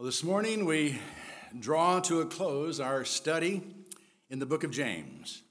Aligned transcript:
Well, 0.00 0.06
this 0.06 0.24
morning 0.24 0.64
we 0.64 0.98
draw 1.58 2.00
to 2.00 2.22
a 2.22 2.24
close 2.24 2.80
our 2.80 3.04
study 3.04 3.60
in 4.30 4.38
the 4.38 4.46
book 4.46 4.64
of 4.64 4.70
James. 4.70 5.42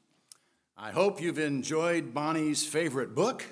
I 0.75 0.89
hope 0.89 1.21
you've 1.21 1.37
enjoyed 1.37 2.15
Bonnie's 2.15 2.65
favorite 2.65 3.13
book 3.13 3.45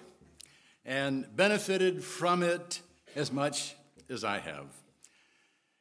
and 0.83 1.27
benefited 1.35 2.03
from 2.03 2.41
it 2.41 2.81
as 3.15 3.31
much 3.31 3.75
as 4.09 4.23
I 4.23 4.39
have. 4.39 4.65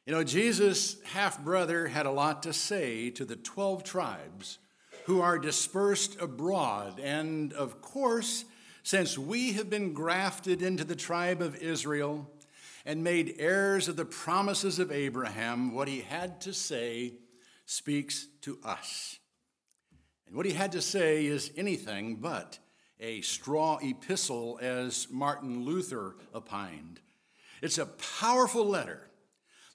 You 0.05 0.13
know, 0.13 0.23
Jesus' 0.23 1.01
half 1.01 1.43
brother 1.43 1.87
had 1.87 2.05
a 2.05 2.11
lot 2.11 2.43
to 2.43 2.53
say 2.53 3.09
to 3.09 3.25
the 3.25 3.37
12 3.37 3.83
tribes 3.83 4.59
who 5.05 5.19
are 5.19 5.39
dispersed 5.39 6.21
abroad. 6.21 6.99
And 6.99 7.53
of 7.53 7.81
course, 7.81 8.45
since 8.83 9.17
we 9.17 9.53
have 9.53 9.67
been 9.67 9.93
grafted 9.93 10.61
into 10.61 10.83
the 10.83 10.95
tribe 10.95 11.41
of 11.41 11.55
Israel, 11.55 12.29
and 12.87 13.03
made 13.03 13.35
heirs 13.37 13.89
of 13.89 13.97
the 13.97 14.05
promises 14.05 14.79
of 14.79 14.93
Abraham, 14.93 15.73
what 15.73 15.89
he 15.89 15.99
had 15.99 16.39
to 16.39 16.53
say 16.53 17.11
speaks 17.65 18.27
to 18.39 18.57
us. 18.63 19.19
And 20.25 20.37
what 20.37 20.45
he 20.45 20.53
had 20.53 20.71
to 20.71 20.81
say 20.81 21.25
is 21.25 21.51
anything 21.57 22.15
but 22.15 22.57
a 23.01 23.19
straw 23.21 23.77
epistle, 23.81 24.57
as 24.61 25.07
Martin 25.11 25.65
Luther 25.65 26.15
opined. 26.33 27.01
It's 27.61 27.77
a 27.77 27.85
powerful 27.85 28.65
letter 28.65 29.01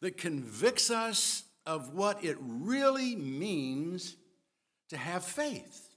that 0.00 0.16
convicts 0.16 0.90
us 0.90 1.44
of 1.66 1.92
what 1.92 2.24
it 2.24 2.38
really 2.40 3.14
means 3.14 4.16
to 4.88 4.96
have 4.96 5.22
faith. 5.22 5.90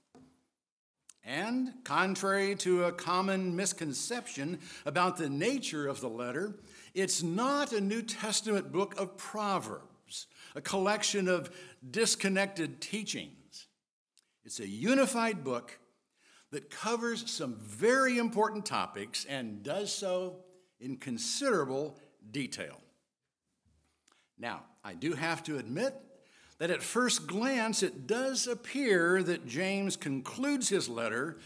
And 1.24 1.72
contrary 1.82 2.54
to 2.56 2.84
a 2.84 2.92
common 2.92 3.56
misconception 3.56 4.60
about 4.84 5.16
the 5.16 5.30
nature 5.30 5.88
of 5.88 6.00
the 6.00 6.10
letter, 6.10 6.60
it's 6.96 7.22
not 7.22 7.72
a 7.72 7.80
New 7.80 8.00
Testament 8.00 8.72
book 8.72 8.98
of 8.98 9.18
Proverbs, 9.18 10.26
a 10.54 10.62
collection 10.62 11.28
of 11.28 11.50
disconnected 11.88 12.80
teachings. 12.80 13.66
It's 14.46 14.60
a 14.60 14.66
unified 14.66 15.44
book 15.44 15.78
that 16.52 16.70
covers 16.70 17.30
some 17.30 17.56
very 17.56 18.16
important 18.16 18.64
topics 18.64 19.26
and 19.26 19.62
does 19.62 19.92
so 19.92 20.36
in 20.80 20.96
considerable 20.96 21.98
detail. 22.30 22.80
Now, 24.38 24.62
I 24.82 24.94
do 24.94 25.12
have 25.12 25.42
to 25.44 25.58
admit 25.58 25.94
that 26.58 26.70
at 26.70 26.82
first 26.82 27.26
glance 27.26 27.82
it 27.82 28.06
does 28.06 28.46
appear 28.46 29.22
that 29.22 29.46
James 29.46 29.96
concludes 29.96 30.70
his 30.70 30.88
letter 30.88 31.36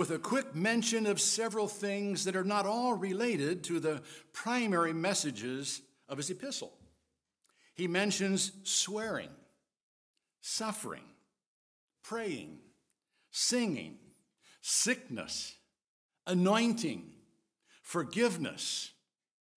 with 0.00 0.10
a 0.12 0.18
quick 0.18 0.54
mention 0.54 1.04
of 1.04 1.20
several 1.20 1.68
things 1.68 2.24
that 2.24 2.34
are 2.34 2.42
not 2.42 2.64
all 2.64 2.94
related 2.94 3.62
to 3.62 3.78
the 3.78 4.00
primary 4.32 4.94
messages 4.94 5.82
of 6.08 6.16
his 6.16 6.30
epistle. 6.30 6.72
He 7.74 7.86
mentions 7.86 8.50
swearing, 8.62 9.28
suffering, 10.40 11.04
praying, 12.02 12.60
singing, 13.30 13.98
sickness, 14.62 15.54
anointing, 16.26 17.04
forgiveness, 17.82 18.92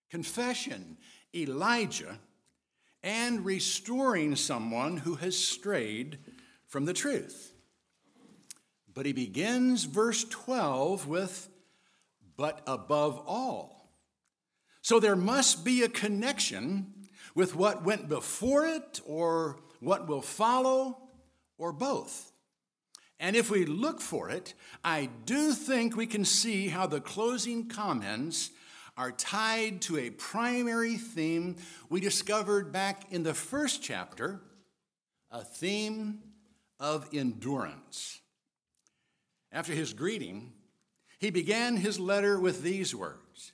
confession, 0.10 0.98
Elijah, 1.34 2.20
and 3.02 3.46
restoring 3.46 4.36
someone 4.36 4.98
who 4.98 5.16
has 5.16 5.40
strayed 5.40 6.20
from 6.68 6.84
the 6.84 6.94
truth. 6.94 7.53
But 8.94 9.06
he 9.06 9.14
begins 9.14 9.86
verse 9.86 10.24
12 10.26 11.08
with, 11.08 11.50
but 12.38 12.62
above 12.68 13.22
all. 13.26 13.90
So 14.82 15.00
there 15.00 15.16
must 15.16 15.64
be 15.64 15.84
a 15.84 15.90
connection 15.90 16.94
with 17.36 17.56
what 17.56 17.84
went 17.84 18.10
before 18.10 18.66
it 18.66 19.02
or 19.06 19.60
what 19.80 20.08
will 20.08 20.22
follow 20.22 20.98
or 21.58 21.72
both. 21.72 22.32
And 23.20 23.36
if 23.36 23.50
we 23.50 23.66
look 23.66 24.02
for 24.02 24.30
it, 24.30 24.54
I 24.84 25.10
do 25.26 25.54
think 25.54 25.96
we 25.96 26.08
can 26.08 26.26
see 26.26 26.68
how 26.68 26.88
the 26.88 27.00
closing 27.00 27.70
comments 27.70 28.52
are 28.98 29.12
tied 29.12 29.82
to 29.84 29.98
a 29.98 30.10
primary 30.10 30.98
theme 30.98 31.56
we 31.90 32.00
discovered 32.00 32.72
back 32.72 33.12
in 33.12 33.24
the 33.24 33.34
first 33.34 33.82
chapter 33.82 34.42
a 35.32 35.44
theme 35.44 36.20
of 36.80 37.10
endurance. 37.14 38.20
After 39.54 39.74
his 39.74 39.94
greeting, 39.94 40.52
he 41.20 41.30
began 41.30 41.78
his 41.78 42.00
letter 42.00 42.40
with 42.40 42.64
these 42.64 42.94
words 42.94 43.54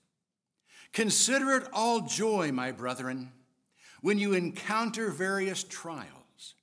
Consider 0.91 1.51
it 1.51 1.67
all 1.71 2.01
joy, 2.01 2.51
my 2.51 2.71
brethren, 2.71 3.31
when 4.01 4.17
you 4.17 4.33
encounter 4.33 5.11
various 5.11 5.63
trials, 5.63 6.55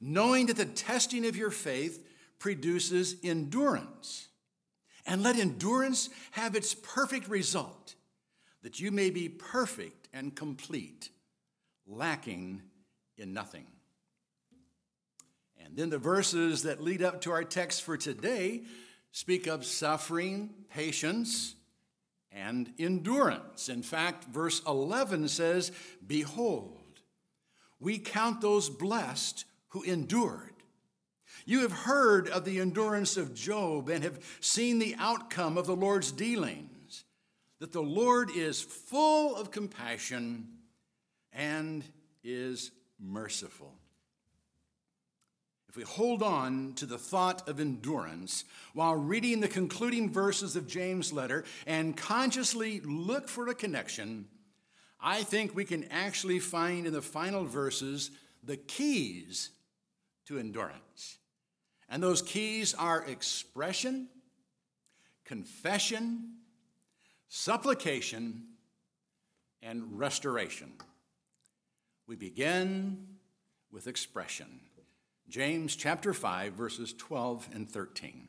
knowing 0.00 0.46
that 0.46 0.56
the 0.56 0.64
testing 0.64 1.26
of 1.26 1.36
your 1.36 1.50
faith 1.50 2.06
produces 2.38 3.16
endurance. 3.24 4.28
And 5.06 5.22
let 5.22 5.36
endurance 5.36 6.08
have 6.30 6.54
its 6.54 6.74
perfect 6.74 7.28
result, 7.28 7.94
that 8.62 8.80
you 8.80 8.90
may 8.90 9.10
be 9.10 9.28
perfect 9.28 10.08
and 10.14 10.34
complete, 10.34 11.10
lacking 11.86 12.62
in 13.18 13.34
nothing. 13.34 13.66
And 15.64 15.76
then 15.76 15.90
the 15.90 15.98
verses 15.98 16.62
that 16.64 16.82
lead 16.82 17.02
up 17.02 17.22
to 17.22 17.32
our 17.32 17.44
text 17.44 17.82
for 17.82 17.96
today 17.96 18.62
speak 19.12 19.46
of 19.46 19.64
suffering, 19.64 20.50
patience, 20.70 21.54
and 22.30 22.72
endurance. 22.78 23.68
In 23.68 23.82
fact, 23.82 24.24
verse 24.24 24.60
11 24.66 25.28
says, 25.28 25.72
Behold, 26.06 27.00
we 27.80 27.98
count 27.98 28.40
those 28.40 28.68
blessed 28.68 29.44
who 29.68 29.82
endured. 29.82 30.50
You 31.46 31.60
have 31.60 31.72
heard 31.72 32.28
of 32.28 32.44
the 32.44 32.60
endurance 32.60 33.16
of 33.16 33.34
Job 33.34 33.88
and 33.88 34.02
have 34.02 34.18
seen 34.40 34.78
the 34.78 34.96
outcome 34.98 35.58
of 35.58 35.66
the 35.66 35.76
Lord's 35.76 36.12
dealings, 36.12 37.04
that 37.60 37.72
the 37.72 37.82
Lord 37.82 38.30
is 38.34 38.60
full 38.60 39.36
of 39.36 39.50
compassion 39.50 40.48
and 41.32 41.84
is 42.22 42.70
merciful. 42.98 43.74
If 45.74 45.78
we 45.78 45.82
hold 45.82 46.22
on 46.22 46.74
to 46.74 46.86
the 46.86 46.98
thought 46.98 47.48
of 47.48 47.58
endurance 47.58 48.44
while 48.74 48.94
reading 48.94 49.40
the 49.40 49.48
concluding 49.48 50.08
verses 50.08 50.54
of 50.54 50.68
James' 50.68 51.12
letter 51.12 51.42
and 51.66 51.96
consciously 51.96 52.78
look 52.84 53.28
for 53.28 53.48
a 53.48 53.56
connection, 53.56 54.28
I 55.00 55.24
think 55.24 55.52
we 55.52 55.64
can 55.64 55.82
actually 55.90 56.38
find 56.38 56.86
in 56.86 56.92
the 56.92 57.02
final 57.02 57.44
verses 57.44 58.12
the 58.44 58.56
keys 58.56 59.50
to 60.26 60.38
endurance. 60.38 61.18
And 61.88 62.00
those 62.00 62.22
keys 62.22 62.72
are 62.74 63.04
expression, 63.06 64.06
confession, 65.24 66.34
supplication, 67.28 68.44
and 69.60 69.98
restoration. 69.98 70.74
We 72.06 72.14
begin 72.14 73.08
with 73.72 73.88
expression. 73.88 74.60
James 75.28 75.74
chapter 75.74 76.12
5, 76.12 76.52
verses 76.52 76.92
12 76.92 77.48
and 77.54 77.68
13. 77.68 78.28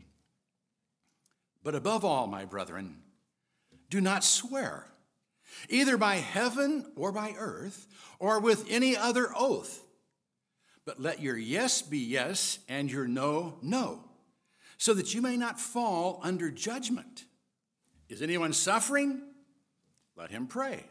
But 1.63 1.75
above 1.75 2.05
all, 2.05 2.27
my 2.27 2.45
brethren, 2.45 2.97
do 3.89 3.99
not 4.01 4.23
swear, 4.23 4.87
either 5.69 5.97
by 5.97 6.15
heaven 6.15 6.91
or 6.95 7.11
by 7.11 7.33
earth, 7.37 7.87
or 8.19 8.39
with 8.39 8.65
any 8.69 8.95
other 8.95 9.29
oath, 9.35 9.83
but 10.85 11.01
let 11.01 11.21
your 11.21 11.37
yes 11.37 11.81
be 11.81 11.97
yes 11.97 12.59
and 12.69 12.91
your 12.91 13.07
no, 13.07 13.57
no, 13.61 14.03
so 14.77 14.93
that 14.93 15.13
you 15.13 15.21
may 15.21 15.37
not 15.37 15.59
fall 15.59 16.19
under 16.23 16.51
judgment. 16.51 17.25
Is 18.09 18.21
anyone 18.21 18.53
suffering? 18.53 19.21
Let 20.15 20.31
him 20.31 20.47
pray. 20.47 20.85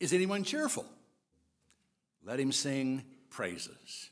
Is 0.00 0.12
anyone 0.12 0.42
cheerful? 0.44 0.86
Let 2.24 2.40
him 2.40 2.52
sing 2.52 3.04
praises. 3.28 4.10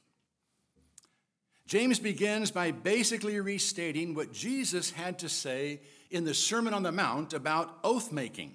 James 1.73 1.99
begins 1.99 2.51
by 2.51 2.71
basically 2.71 3.41
restating 3.41 4.13
what 4.13 4.31
Jesus 4.31 4.91
had 4.91 5.19
to 5.21 5.29
say 5.31 5.81
in 6.11 6.25
the 6.25 6.35
Sermon 6.35 6.75
on 6.75 6.83
the 6.83 6.93
Mount 6.93 7.33
about 7.33 7.79
oath 7.83 8.13
making. 8.13 8.53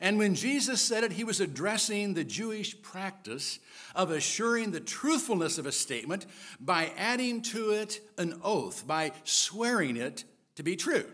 And 0.00 0.16
when 0.16 0.34
Jesus 0.34 0.80
said 0.80 1.04
it, 1.04 1.12
he 1.12 1.22
was 1.22 1.42
addressing 1.42 2.14
the 2.14 2.24
Jewish 2.24 2.80
practice 2.80 3.58
of 3.94 4.10
assuring 4.10 4.70
the 4.70 4.80
truthfulness 4.80 5.58
of 5.58 5.66
a 5.66 5.70
statement 5.70 6.24
by 6.58 6.90
adding 6.96 7.42
to 7.42 7.72
it 7.72 8.00
an 8.16 8.40
oath, 8.42 8.86
by 8.86 9.12
swearing 9.24 9.98
it 9.98 10.24
to 10.54 10.62
be 10.62 10.76
true. 10.76 11.04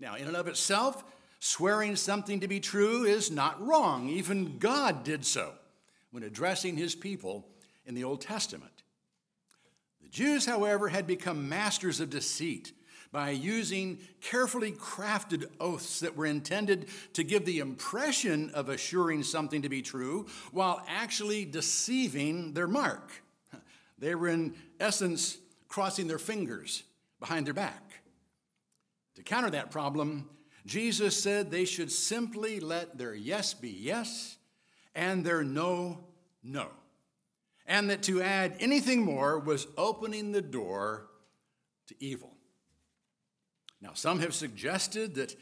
Now, 0.00 0.16
in 0.16 0.26
and 0.26 0.36
of 0.36 0.48
itself, 0.48 1.04
swearing 1.38 1.94
something 1.94 2.40
to 2.40 2.48
be 2.48 2.58
true 2.58 3.04
is 3.04 3.30
not 3.30 3.64
wrong. 3.64 4.08
Even 4.08 4.58
God 4.58 5.04
did 5.04 5.24
so 5.24 5.52
when 6.10 6.24
addressing 6.24 6.76
his 6.76 6.96
people 6.96 7.46
in 7.84 7.94
the 7.94 8.02
Old 8.02 8.22
Testament. 8.22 8.75
Jews, 10.16 10.46
however, 10.46 10.88
had 10.88 11.06
become 11.06 11.46
masters 11.46 12.00
of 12.00 12.08
deceit 12.08 12.72
by 13.12 13.28
using 13.28 13.98
carefully 14.22 14.72
crafted 14.72 15.44
oaths 15.60 16.00
that 16.00 16.16
were 16.16 16.24
intended 16.24 16.88
to 17.12 17.22
give 17.22 17.44
the 17.44 17.58
impression 17.58 18.48
of 18.54 18.70
assuring 18.70 19.22
something 19.22 19.60
to 19.60 19.68
be 19.68 19.82
true 19.82 20.24
while 20.52 20.82
actually 20.88 21.44
deceiving 21.44 22.54
their 22.54 22.66
mark. 22.66 23.12
They 23.98 24.14
were, 24.14 24.28
in 24.28 24.54
essence, 24.80 25.36
crossing 25.68 26.08
their 26.08 26.18
fingers 26.18 26.82
behind 27.20 27.46
their 27.46 27.52
back. 27.52 28.00
To 29.16 29.22
counter 29.22 29.50
that 29.50 29.70
problem, 29.70 30.30
Jesus 30.64 31.22
said 31.22 31.50
they 31.50 31.66
should 31.66 31.92
simply 31.92 32.58
let 32.58 32.96
their 32.96 33.14
yes 33.14 33.52
be 33.52 33.68
yes 33.68 34.38
and 34.94 35.26
their 35.26 35.44
no, 35.44 36.04
no. 36.42 36.70
And 37.66 37.90
that 37.90 38.02
to 38.04 38.22
add 38.22 38.56
anything 38.60 39.02
more 39.02 39.38
was 39.38 39.66
opening 39.76 40.32
the 40.32 40.42
door 40.42 41.08
to 41.88 41.94
evil. 41.98 42.36
Now, 43.80 43.90
some 43.94 44.20
have 44.20 44.34
suggested 44.34 45.16
that 45.16 45.34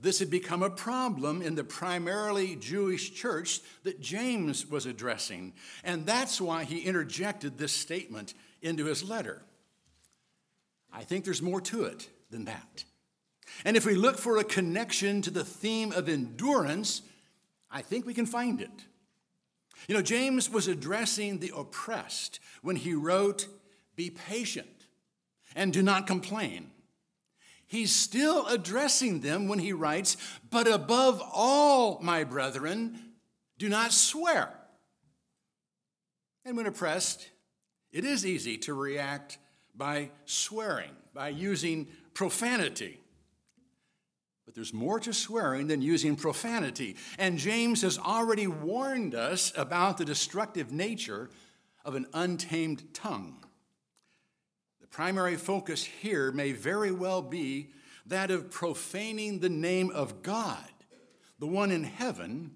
this 0.00 0.18
had 0.18 0.30
become 0.30 0.62
a 0.62 0.70
problem 0.70 1.42
in 1.42 1.54
the 1.54 1.62
primarily 1.62 2.56
Jewish 2.56 3.14
church 3.14 3.60
that 3.84 4.00
James 4.00 4.66
was 4.66 4.84
addressing, 4.84 5.52
and 5.84 6.04
that's 6.04 6.40
why 6.40 6.64
he 6.64 6.80
interjected 6.80 7.56
this 7.56 7.72
statement 7.72 8.34
into 8.60 8.86
his 8.86 9.08
letter. 9.08 9.42
I 10.92 11.04
think 11.04 11.24
there's 11.24 11.40
more 11.40 11.60
to 11.62 11.84
it 11.84 12.08
than 12.30 12.46
that. 12.46 12.84
And 13.64 13.76
if 13.76 13.86
we 13.86 13.94
look 13.94 14.18
for 14.18 14.38
a 14.38 14.44
connection 14.44 15.22
to 15.22 15.30
the 15.30 15.44
theme 15.44 15.92
of 15.92 16.08
endurance, 16.08 17.02
I 17.70 17.82
think 17.82 18.04
we 18.04 18.14
can 18.14 18.26
find 18.26 18.60
it. 18.60 18.70
You 19.88 19.94
know, 19.94 20.02
James 20.02 20.48
was 20.50 20.68
addressing 20.68 21.38
the 21.38 21.52
oppressed 21.56 22.40
when 22.62 22.76
he 22.76 22.94
wrote, 22.94 23.48
Be 23.96 24.10
patient 24.10 24.86
and 25.54 25.72
do 25.72 25.82
not 25.82 26.06
complain. 26.06 26.70
He's 27.66 27.94
still 27.94 28.46
addressing 28.48 29.20
them 29.20 29.48
when 29.48 29.58
he 29.58 29.72
writes, 29.72 30.16
But 30.50 30.68
above 30.68 31.22
all, 31.32 31.98
my 32.00 32.24
brethren, 32.24 32.98
do 33.58 33.68
not 33.68 33.92
swear. 33.92 34.52
And 36.44 36.56
when 36.56 36.66
oppressed, 36.66 37.28
it 37.92 38.04
is 38.04 38.26
easy 38.26 38.58
to 38.58 38.74
react 38.74 39.38
by 39.74 40.10
swearing, 40.24 40.90
by 41.14 41.28
using 41.28 41.88
profanity. 42.14 43.01
But 44.52 44.56
there's 44.56 44.74
more 44.74 45.00
to 45.00 45.14
swearing 45.14 45.68
than 45.68 45.80
using 45.80 46.14
profanity. 46.14 46.96
And 47.18 47.38
James 47.38 47.80
has 47.80 47.98
already 47.98 48.46
warned 48.46 49.14
us 49.14 49.50
about 49.56 49.96
the 49.96 50.04
destructive 50.04 50.70
nature 50.70 51.30
of 51.86 51.94
an 51.94 52.04
untamed 52.12 52.92
tongue 52.92 53.42
The 54.82 54.88
primary 54.88 55.36
focus 55.36 55.82
here 55.84 56.32
may 56.32 56.52
very 56.52 56.92
well 56.92 57.22
be 57.22 57.70
that 58.04 58.30
of 58.30 58.50
profaning 58.50 59.38
the 59.38 59.48
name 59.48 59.90
of 59.90 60.22
God, 60.22 60.68
the 61.38 61.46
one 61.46 61.70
in 61.70 61.84
heaven, 61.84 62.50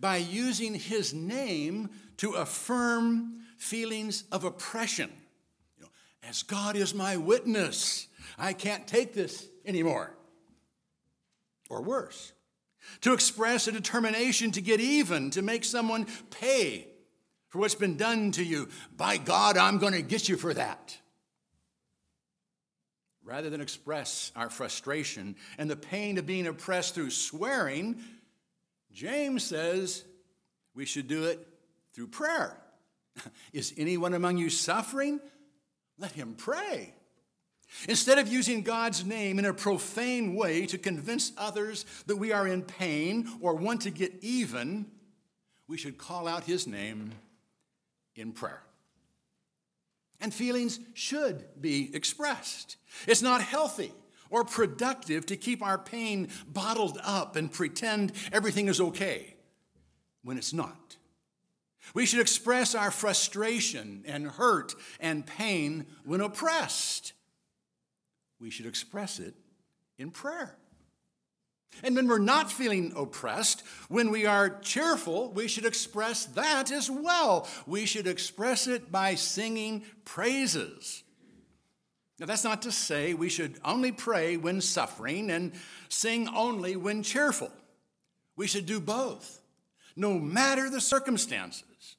by 0.00 0.16
using 0.16 0.74
his 0.74 1.14
name 1.14 1.90
to 2.16 2.32
affirm 2.32 3.36
feelings 3.56 4.24
of 4.32 4.42
oppression. 4.42 5.12
You 5.76 5.84
know, 5.84 5.90
as 6.28 6.42
God 6.42 6.74
is 6.74 6.92
my 6.92 7.16
witness, 7.16 8.08
I 8.36 8.52
can't 8.52 8.88
take 8.88 9.14
this 9.14 9.46
anymore. 9.64 10.16
Or 11.68 11.82
worse, 11.82 12.32
to 13.00 13.12
express 13.12 13.66
a 13.66 13.72
determination 13.72 14.52
to 14.52 14.60
get 14.60 14.80
even, 14.80 15.30
to 15.30 15.42
make 15.42 15.64
someone 15.64 16.06
pay 16.30 16.86
for 17.48 17.58
what's 17.58 17.74
been 17.74 17.96
done 17.96 18.30
to 18.32 18.44
you. 18.44 18.68
By 18.96 19.16
God, 19.16 19.56
I'm 19.56 19.78
going 19.78 19.94
to 19.94 20.02
get 20.02 20.28
you 20.28 20.36
for 20.36 20.54
that 20.54 20.96
rather 23.26 23.50
than 23.50 23.60
express 23.60 24.30
our 24.36 24.48
frustration 24.48 25.34
and 25.58 25.68
the 25.68 25.76
pain 25.76 26.16
of 26.16 26.24
being 26.24 26.46
oppressed 26.46 26.94
through 26.94 27.10
swearing, 27.10 28.00
James 28.92 29.42
says 29.42 30.04
we 30.74 30.86
should 30.86 31.08
do 31.08 31.24
it 31.24 31.46
through 31.92 32.06
prayer. 32.06 32.56
Is 33.52 33.74
anyone 33.76 34.14
among 34.14 34.38
you 34.38 34.48
suffering? 34.48 35.20
Let 35.98 36.12
him 36.12 36.34
pray. 36.38 36.94
Instead 37.88 38.18
of 38.18 38.28
using 38.28 38.62
God's 38.62 39.04
name 39.04 39.38
in 39.38 39.44
a 39.44 39.52
profane 39.52 40.34
way 40.34 40.66
to 40.66 40.78
convince 40.78 41.32
others 41.36 41.84
that 42.06 42.16
we 42.16 42.32
are 42.32 42.46
in 42.46 42.62
pain 42.62 43.28
or 43.40 43.54
want 43.54 43.82
to 43.82 43.90
get 43.90 44.12
even, 44.22 44.86
we 45.68 45.76
should 45.76 45.98
call 45.98 46.28
out 46.28 46.44
his 46.44 46.66
name 46.66 47.12
in 48.14 48.32
prayer. 48.32 48.62
And 50.20 50.32
feelings 50.32 50.80
should 50.94 51.44
be 51.60 51.94
expressed. 51.94 52.76
It's 53.06 53.22
not 53.22 53.42
healthy 53.42 53.92
or 54.30 54.44
productive 54.44 55.26
to 55.26 55.36
keep 55.36 55.62
our 55.62 55.78
pain 55.78 56.28
bottled 56.48 56.98
up 57.02 57.36
and 57.36 57.52
pretend 57.52 58.12
everything 58.32 58.68
is 58.68 58.80
okay 58.80 59.34
when 60.22 60.38
it's 60.38 60.52
not. 60.52 60.96
We 61.94 62.06
should 62.06 62.20
express 62.20 62.74
our 62.74 62.90
frustration 62.90 64.02
and 64.06 64.26
hurt 64.26 64.74
and 64.98 65.24
pain 65.26 65.86
when 66.04 66.20
oppressed. 66.20 67.12
We 68.40 68.50
should 68.50 68.66
express 68.66 69.18
it 69.18 69.34
in 69.98 70.10
prayer. 70.10 70.56
And 71.82 71.94
when 71.94 72.08
we're 72.08 72.18
not 72.18 72.50
feeling 72.50 72.92
oppressed, 72.96 73.62
when 73.88 74.10
we 74.10 74.24
are 74.24 74.58
cheerful, 74.60 75.30
we 75.32 75.48
should 75.48 75.66
express 75.66 76.24
that 76.26 76.70
as 76.70 76.90
well. 76.90 77.48
We 77.66 77.86
should 77.86 78.06
express 78.06 78.66
it 78.66 78.90
by 78.90 79.14
singing 79.14 79.84
praises. 80.04 81.02
Now, 82.18 82.26
that's 82.26 82.44
not 82.44 82.62
to 82.62 82.72
say 82.72 83.12
we 83.12 83.28
should 83.28 83.58
only 83.62 83.92
pray 83.92 84.38
when 84.38 84.62
suffering 84.62 85.30
and 85.30 85.52
sing 85.90 86.28
only 86.28 86.74
when 86.76 87.02
cheerful. 87.02 87.50
We 88.36 88.46
should 88.46 88.64
do 88.64 88.80
both, 88.80 89.40
no 89.96 90.18
matter 90.18 90.70
the 90.70 90.80
circumstances. 90.80 91.96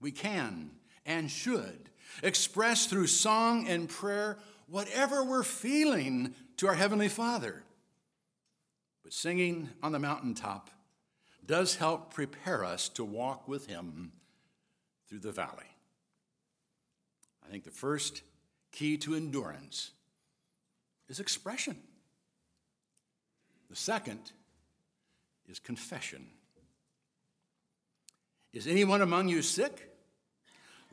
We 0.00 0.12
can 0.12 0.70
and 1.04 1.30
should 1.30 1.90
express 2.22 2.86
through 2.86 3.08
song 3.08 3.66
and 3.66 3.88
prayer 3.88 4.38
whatever 4.66 5.24
we're 5.24 5.42
feeling 5.42 6.34
to 6.56 6.66
our 6.66 6.74
Heavenly 6.74 7.08
Father. 7.08 7.62
But 9.02 9.12
singing 9.12 9.70
on 9.82 9.92
the 9.92 9.98
mountaintop 9.98 10.70
does 11.44 11.76
help 11.76 12.12
prepare 12.12 12.64
us 12.64 12.88
to 12.90 13.04
walk 13.04 13.46
with 13.46 13.66
Him 13.66 14.12
through 15.08 15.20
the 15.20 15.32
valley. 15.32 15.70
I 17.46 17.50
think 17.50 17.64
the 17.64 17.70
first 17.70 18.22
key 18.72 18.96
to 18.98 19.14
endurance 19.14 19.92
is 21.08 21.20
expression. 21.20 21.76
The 23.70 23.76
second 23.76 24.32
is 25.48 25.60
confession. 25.60 26.26
Is 28.52 28.66
anyone 28.66 29.02
among 29.02 29.28
you 29.28 29.42
sick? 29.42 29.95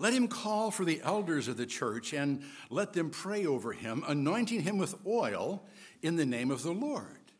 Let 0.03 0.13
him 0.13 0.27
call 0.27 0.69
for 0.69 0.83
the 0.83 0.99
elders 1.01 1.47
of 1.47 1.55
the 1.55 1.65
church 1.65 2.11
and 2.11 2.43
let 2.69 2.91
them 2.91 3.09
pray 3.09 3.45
over 3.45 3.71
him, 3.71 4.03
anointing 4.05 4.59
him 4.59 4.77
with 4.77 4.95
oil 5.07 5.63
in 6.01 6.17
the 6.17 6.25
name 6.25 6.51
of 6.51 6.61
the 6.61 6.73
Lord. 6.73 7.31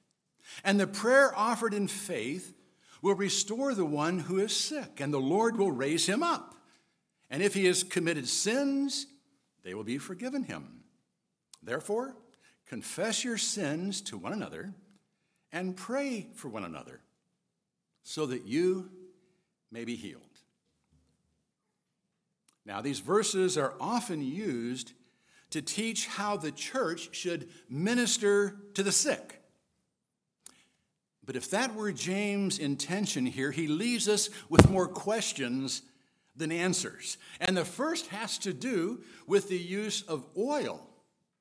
And 0.63 0.79
the 0.79 0.87
prayer 0.87 1.37
offered 1.37 1.73
in 1.73 1.89
faith 1.89 2.53
will 3.01 3.15
restore 3.15 3.75
the 3.75 3.83
one 3.83 4.17
who 4.17 4.39
is 4.39 4.55
sick, 4.55 5.01
and 5.01 5.13
the 5.13 5.19
Lord 5.19 5.57
will 5.57 5.73
raise 5.73 6.05
him 6.05 6.23
up. 6.23 6.55
And 7.29 7.43
if 7.43 7.53
he 7.53 7.65
has 7.65 7.83
committed 7.83 8.29
sins, 8.29 9.07
they 9.65 9.73
will 9.73 9.83
be 9.83 9.97
forgiven 9.97 10.43
him. 10.43 10.83
Therefore, 11.61 12.15
confess 12.65 13.25
your 13.25 13.37
sins 13.37 13.99
to 14.03 14.17
one 14.17 14.31
another 14.31 14.73
and 15.51 15.75
pray 15.75 16.27
for 16.33 16.47
one 16.47 16.63
another 16.63 17.01
so 18.03 18.25
that 18.27 18.45
you 18.45 18.89
may 19.69 19.83
be 19.83 19.97
healed. 19.97 20.32
Now, 22.65 22.81
these 22.81 22.99
verses 22.99 23.57
are 23.57 23.73
often 23.79 24.21
used 24.21 24.93
to 25.49 25.61
teach 25.61 26.07
how 26.07 26.37
the 26.37 26.51
church 26.51 27.15
should 27.15 27.49
minister 27.69 28.57
to 28.73 28.83
the 28.83 28.91
sick. 28.91 29.41
But 31.25 31.35
if 31.35 31.49
that 31.51 31.75
were 31.75 31.91
James' 31.91 32.59
intention 32.59 33.25
here, 33.25 33.51
he 33.51 33.67
leaves 33.67 34.09
us 34.09 34.29
with 34.49 34.69
more 34.69 34.87
questions 34.87 35.83
than 36.35 36.51
answers. 36.51 37.17
And 37.39 37.55
the 37.55 37.65
first 37.65 38.07
has 38.07 38.37
to 38.39 38.53
do 38.53 39.03
with 39.27 39.49
the 39.49 39.57
use 39.57 40.01
of 40.01 40.25
oil 40.37 40.85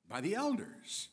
by 0.08 0.20
the 0.20 0.34
elders. 0.34 1.08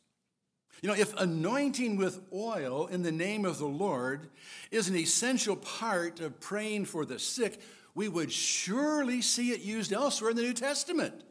You 0.81 0.89
know, 0.89 0.95
if 0.95 1.13
anointing 1.17 1.97
with 1.97 2.21
oil 2.33 2.87
in 2.87 3.01
the 3.01 3.11
name 3.11 3.43
of 3.43 3.57
the 3.57 3.67
Lord 3.67 4.29
is 4.71 4.87
an 4.87 4.95
essential 4.95 5.55
part 5.55 6.19
of 6.19 6.39
praying 6.39 6.85
for 6.85 7.05
the 7.05 7.19
sick, 7.19 7.59
we 7.95 8.07
would 8.07 8.31
surely 8.31 9.21
see 9.21 9.51
it 9.51 9.61
used 9.61 9.91
elsewhere 9.91 10.31
in 10.31 10.35
the 10.35 10.43
New 10.43 10.53
Testament. 10.53 11.23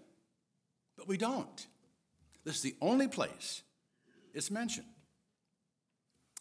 But 0.96 1.08
we 1.08 1.16
don't. 1.16 1.66
This 2.44 2.56
is 2.56 2.62
the 2.62 2.76
only 2.80 3.08
place 3.08 3.62
it's 4.34 4.50
mentioned. 4.50 4.86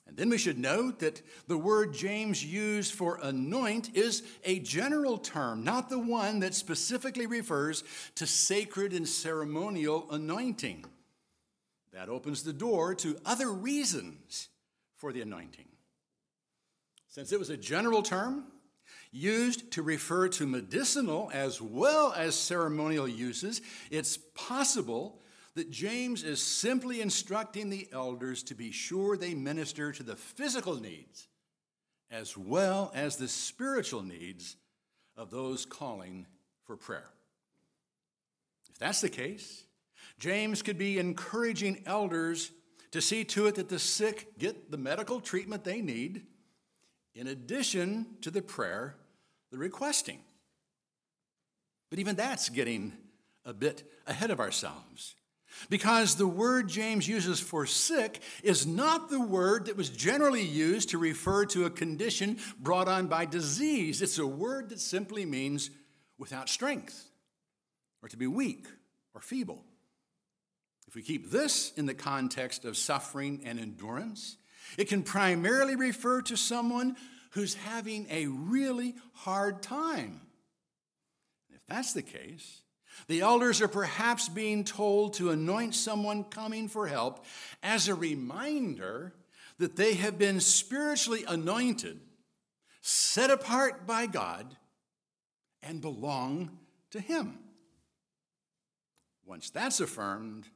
And 0.07 0.15
then 0.15 0.29
we 0.29 0.37
should 0.37 0.57
note 0.57 0.99
that 0.99 1.21
the 1.47 1.57
word 1.57 1.93
James 1.93 2.43
used 2.43 2.93
for 2.93 3.19
anoint 3.21 3.95
is 3.95 4.23
a 4.45 4.59
general 4.59 5.17
term, 5.17 5.63
not 5.63 5.89
the 5.89 5.99
one 5.99 6.39
that 6.39 6.55
specifically 6.55 7.27
refers 7.27 7.83
to 8.15 8.25
sacred 8.25 8.93
and 8.93 9.07
ceremonial 9.07 10.07
anointing. 10.09 10.85
That 11.91 12.09
opens 12.09 12.43
the 12.43 12.53
door 12.53 12.95
to 12.95 13.17
other 13.25 13.51
reasons 13.51 14.47
for 14.95 15.11
the 15.11 15.21
anointing. 15.21 15.67
Since 17.09 17.31
it 17.31 17.39
was 17.39 17.49
a 17.49 17.57
general 17.57 18.01
term 18.01 18.45
used 19.11 19.71
to 19.71 19.81
refer 19.81 20.27
to 20.29 20.45
medicinal 20.45 21.29
as 21.33 21.61
well 21.61 22.13
as 22.15 22.35
ceremonial 22.35 23.07
uses, 23.07 23.61
it's 23.89 24.17
possible 24.35 25.21
that 25.55 25.71
James 25.71 26.23
is 26.23 26.41
simply 26.41 27.01
instructing 27.01 27.69
the 27.69 27.87
elders 27.91 28.43
to 28.43 28.55
be 28.55 28.71
sure 28.71 29.17
they 29.17 29.33
minister 29.33 29.91
to 29.91 30.03
the 30.03 30.15
physical 30.15 30.79
needs 30.79 31.27
as 32.11 32.37
well 32.37 32.91
as 32.93 33.17
the 33.17 33.27
spiritual 33.27 34.01
needs 34.01 34.55
of 35.15 35.29
those 35.29 35.65
calling 35.65 36.25
for 36.63 36.77
prayer. 36.77 37.09
If 38.69 38.77
that's 38.77 39.01
the 39.01 39.09
case, 39.09 39.65
James 40.19 40.61
could 40.61 40.77
be 40.77 40.99
encouraging 40.99 41.83
elders 41.85 42.51
to 42.91 43.01
see 43.01 43.23
to 43.25 43.47
it 43.47 43.55
that 43.55 43.69
the 43.69 43.79
sick 43.79 44.37
get 44.37 44.71
the 44.71 44.77
medical 44.77 45.19
treatment 45.19 45.63
they 45.63 45.81
need, 45.81 46.23
in 47.17 47.27
addition 47.27 48.05
to 48.21 48.31
the 48.31 48.41
prayer 48.41 48.95
they're 49.49 49.59
requesting. 49.59 50.19
But 51.89 51.99
even 51.99 52.15
that's 52.15 52.49
getting 52.49 52.93
a 53.45 53.53
bit 53.53 53.83
ahead 54.05 54.29
of 54.29 54.39
ourselves. 54.39 55.15
Because 55.69 56.15
the 56.15 56.27
word 56.27 56.67
James 56.67 57.07
uses 57.07 57.39
for 57.39 57.65
sick 57.65 58.21
is 58.43 58.67
not 58.67 59.09
the 59.09 59.21
word 59.21 59.65
that 59.65 59.77
was 59.77 59.89
generally 59.89 60.43
used 60.43 60.89
to 60.89 60.97
refer 60.97 61.45
to 61.45 61.65
a 61.65 61.69
condition 61.69 62.37
brought 62.59 62.87
on 62.87 63.07
by 63.07 63.25
disease. 63.25 64.01
It's 64.01 64.19
a 64.19 64.27
word 64.27 64.69
that 64.69 64.79
simply 64.79 65.25
means 65.25 65.71
without 66.19 66.49
strength, 66.49 67.09
or 68.03 68.09
to 68.09 68.17
be 68.17 68.27
weak 68.27 68.67
or 69.15 69.21
feeble. 69.21 69.63
If 70.87 70.95
we 70.95 71.01
keep 71.01 71.31
this 71.31 71.71
in 71.75 71.85
the 71.85 71.93
context 71.93 72.65
of 72.65 72.77
suffering 72.77 73.41
and 73.43 73.59
endurance, 73.59 74.37
it 74.77 74.89
can 74.89 75.03
primarily 75.03 75.75
refer 75.75 76.21
to 76.23 76.35
someone 76.35 76.95
who's 77.31 77.53
having 77.55 78.07
a 78.09 78.27
really 78.27 78.95
hard 79.13 79.61
time. 79.61 80.21
If 81.49 81.61
that's 81.67 81.93
the 81.93 82.01
case, 82.01 82.61
the 83.07 83.21
elders 83.21 83.61
are 83.61 83.67
perhaps 83.67 84.27
being 84.27 84.63
told 84.63 85.13
to 85.15 85.29
anoint 85.29 85.75
someone 85.75 86.23
coming 86.23 86.67
for 86.67 86.87
help 86.87 87.25
as 87.61 87.87
a 87.87 87.95
reminder 87.95 89.13
that 89.59 89.75
they 89.75 89.93
have 89.95 90.17
been 90.17 90.39
spiritually 90.39 91.23
anointed, 91.27 91.99
set 92.81 93.29
apart 93.29 93.85
by 93.85 94.07
God, 94.07 94.55
and 95.61 95.81
belong 95.81 96.57
to 96.91 96.99
Him. 96.99 97.39
Once 99.25 99.49
that's 99.49 99.79
affirmed, 99.79 100.47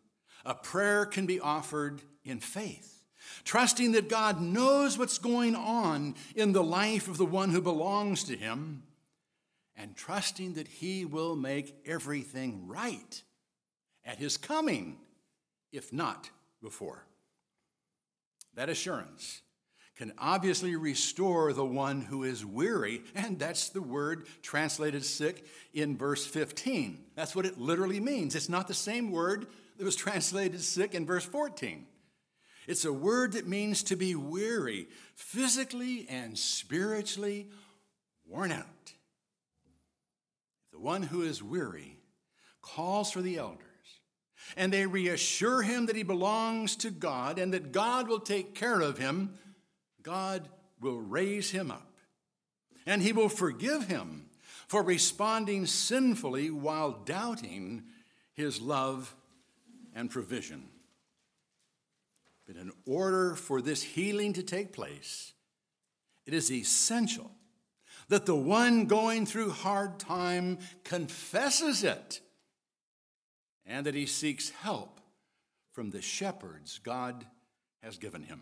a 0.46 0.56
prayer 0.56 1.06
can 1.06 1.25
be 1.25 1.39
offered 1.39 2.01
in 2.24 2.39
faith, 2.39 3.00
trusting 3.44 3.94
that 3.94 4.10
God 4.10 4.42
knows 4.42 4.98
what's 4.98 5.18
going 5.18 5.56
on 5.56 6.16
in 6.36 6.51
the 6.51 6.63
life 6.63 7.08
of 7.08 7.18
the 7.18 7.25
one 7.25 7.50
who 7.50 7.62
belongs 7.62 8.24
to 8.25 8.36
Him, 8.36 8.84
and 9.75 9.96
trusting 9.96 10.54
that 10.54 10.68
He 10.68 11.06
will 11.06 11.36
make 11.36 11.75
everything 11.86 12.68
right 12.68 13.24
at 14.06 14.18
His 14.18 14.38
coming, 14.38 14.98
if 15.72 15.92
not 15.92 16.30
before. 16.62 17.06
That 18.56 18.70
assurance 18.70 19.42
can 19.96 20.13
obviously 20.18 20.75
restore 20.75 21.54
the 21.54 21.66
one 21.66 22.01
who 22.01 22.24
is 22.24 22.46
weary, 22.46 23.04
and 23.13 23.38
that's 23.38 23.70
the 23.70 23.82
word 23.82 24.25
translated 24.42 25.06
sick 25.06 25.46
in 25.74 25.96
verse 25.96 26.25
15. 26.25 26.98
That's 27.16 27.36
what 27.36 27.46
it 27.46 27.60
literally 27.60 28.00
means. 28.00 28.36
It's 28.36 28.50
not 28.50 28.68
the 28.68 28.74
same 28.74 29.12
word 29.12 29.48
that 29.78 29.84
was 29.84 29.96
translated 29.96 30.62
sick 30.62 30.96
in 30.96 31.06
verse 31.06 31.25
14. 31.25 31.86
It's 32.68 32.86
a 32.86 32.94
word 32.94 33.34
that 33.34 33.48
means 33.48 33.84
to 33.84 33.96
be 33.96 34.15
weary, 34.15 34.88
physically 35.15 36.08
and 36.10 36.38
spiritually 36.38 37.50
worn 38.27 38.51
out. 38.51 38.94
The 40.72 40.80
one 40.80 41.03
who 41.03 41.22
is 41.22 41.44
weary 41.44 41.98
calls 42.62 43.12
for 43.12 43.22
the 43.22 43.38
elders, 43.38 43.65
and 44.56 44.72
they 44.72 44.86
reassure 44.86 45.62
him 45.63 45.88
that 45.88 45.96
he 45.96 46.03
belongs 46.03 46.75
to 46.77 46.91
God 46.91 47.39
and 47.39 47.53
that 47.53 47.72
God 47.72 48.08
will 48.08 48.20
take 48.20 48.56
care 48.56 48.80
of 48.80 48.98
him. 48.98 49.38
God 50.03 50.48
will 50.80 51.00
raise 51.00 51.51
him 51.51 51.72
up, 51.72 51.98
and 52.86 53.01
he 53.01 53.13
will 53.13 53.30
forgive 53.30 53.88
him 53.88 54.30
for 54.68 54.82
responding 54.82 55.65
sinfully 55.65 56.50
while 56.50 56.91
doubting 56.91 57.84
his 58.34 58.62
love 58.62 59.15
and 59.94 60.10
provision. 60.10 60.71
But 62.51 62.62
in 62.62 62.72
order 62.86 63.36
for 63.36 63.62
this 63.62 63.81
healing 63.81 64.34
to 64.34 64.43
take 64.43 64.74
place, 64.74 65.31
it 66.25 66.34
is 66.34 66.51
essential 66.51 67.31
that 68.10 68.25
the 68.25 68.36
one 68.36 68.88
going 68.88 69.25
through 69.25 69.51
hard 69.51 70.00
time 70.00 70.60
confesses 70.84 71.86
it 71.86 72.20
and 73.65 73.86
that 73.86 73.96
he 73.96 74.05
seeks 74.05 74.50
help 74.50 75.00
from 75.72 75.91
the 75.91 76.01
shepherds 76.01 76.81
God 76.84 77.25
has 77.84 77.98
given 77.98 78.24
him. 78.24 78.41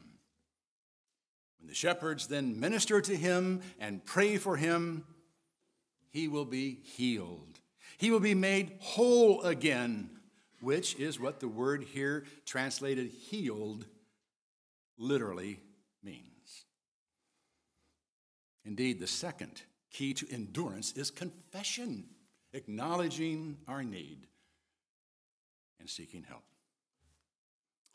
When 1.59 1.67
the 1.67 1.75
shepherds 1.75 2.25
then 2.25 2.59
minister 2.59 3.01
to 3.01 3.15
him 3.15 3.61
and 3.79 4.03
pray 4.03 4.37
for 4.37 4.57
him, 4.57 5.05
he 6.09 6.27
will 6.27 6.45
be 6.45 6.79
healed. 6.81 7.59
He 7.99 8.09
will 8.09 8.19
be 8.19 8.33
made 8.33 8.71
whole 8.79 9.43
again 9.43 10.09
which 10.61 10.95
is 10.95 11.19
what 11.19 11.39
the 11.39 11.47
word 11.47 11.83
here 11.83 12.25
translated 12.45 13.07
healed 13.07 13.85
literally 14.99 15.59
means. 16.03 16.65
Indeed, 18.65 18.99
the 18.99 19.07
second 19.07 19.63
key 19.91 20.13
to 20.13 20.31
endurance 20.31 20.91
is 20.91 21.09
confession, 21.09 22.05
acknowledging 22.53 23.57
our 23.67 23.83
need 23.83 24.27
and 25.79 25.89
seeking 25.89 26.23
help. 26.23 26.43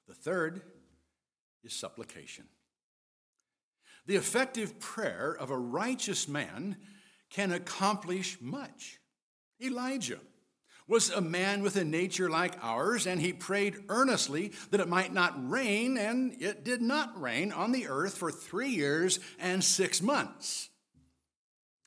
The 0.09 0.15
third 0.15 0.63
is 1.63 1.73
supplication. 1.73 2.47
The 4.07 4.17
effective 4.17 4.79
prayer 4.81 5.37
of 5.39 5.51
a 5.51 5.57
righteous 5.57 6.29
man 6.29 6.77
can 7.31 7.53
accomplish 7.53 8.39
much. 8.41 9.01
Elijah 9.63 10.21
was 10.87 11.11
a 11.11 11.21
man 11.21 11.63
with 11.63 11.77
a 11.77 11.85
nature 11.85 12.29
like 12.29 12.57
ours, 12.63 13.07
and 13.07 13.21
he 13.21 13.33
prayed 13.33 13.77
earnestly 13.89 14.53
that 14.71 14.81
it 14.81 14.89
might 14.89 15.13
not 15.15 15.51
rain, 15.51 15.97
and 15.97 16.41
it 16.43 16.65
did 16.65 16.83
not 16.83 17.21
rain 17.21 17.53
on 17.53 17.73
the 17.73 17.89
earth 17.89 18.19
for 18.19 18.31
three 18.31 18.69
years 18.69 19.19
and 19.39 19.65
six 19.65 20.03
months. 20.03 20.69